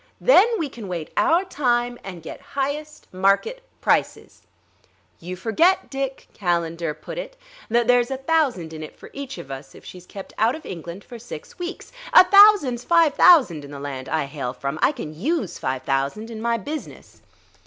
[0.19, 4.41] Then we can wait our time and get highest market prices"
[5.19, 7.37] "You forget, Dick," Calendar put it,
[7.69, 10.65] "that there's a thousand in it for each of us if she's kept out of
[10.65, 11.91] England for six weeks.
[12.13, 16.31] A thousand's five thousand in the land I hail from; I can use five thousand
[16.31, 17.21] in my business."